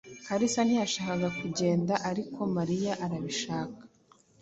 Kalisa 0.27 0.61
ntiyashakaga 0.67 1.29
kugenda, 1.39 1.93
ariko 2.09 2.39
Mariya 2.55 2.93
arabishaka. 3.05 3.81